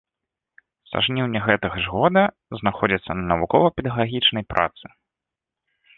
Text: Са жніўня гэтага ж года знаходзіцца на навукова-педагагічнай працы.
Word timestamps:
Са 0.91 1.01
жніўня 1.07 1.41
гэтага 1.47 1.77
ж 1.83 1.93
года 1.95 2.23
знаходзіцца 2.61 3.11
на 3.19 3.23
навукова-педагагічнай 3.33 4.43
працы. 4.55 4.85